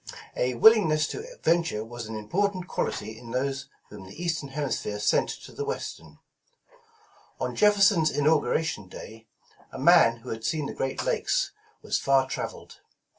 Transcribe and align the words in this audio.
A 0.35 0.55
willingness 0.55 1.07
to 1.09 1.23
venture 1.43 1.85
was 1.85 2.07
an 2.07 2.15
important 2.15 2.67
quality 2.67 3.19
in 3.19 3.29
those 3.29 3.67
whom 3.89 4.07
the 4.09 4.19
eastern 4.19 4.49
hemisphere 4.49 4.97
sent 4.99 5.29
to 5.29 5.51
the 5.51 5.63
west 5.63 5.99
em. 5.99 6.17
On 7.39 7.55
Jefferson 7.55 8.03
's 8.07 8.09
Inauguration 8.09 8.87
Day, 8.87 9.27
a 9.71 9.77
man 9.77 10.17
who 10.21 10.29
had 10.29 10.43
seen 10.43 10.65
the 10.65 10.73
Great 10.73 11.03
Lakes 11.03 11.51
was 11.83 11.99
far 11.99 12.27
traveled. 12.27 12.79